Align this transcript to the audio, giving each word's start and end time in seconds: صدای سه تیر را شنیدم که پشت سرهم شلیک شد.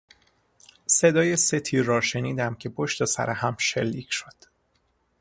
صدای 0.87 1.35
سه 1.35 1.59
تیر 1.59 1.83
را 1.85 2.01
شنیدم 2.01 2.55
که 2.55 2.69
پشت 2.69 3.05
سرهم 3.05 3.55
شلیک 3.59 4.11
شد. 4.13 4.33